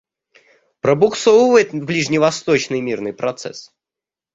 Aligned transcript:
Пробуксовывает 0.81 1.69
ближневосточный 1.73 2.81
мирный 2.81 3.13
процесс. 3.13 3.71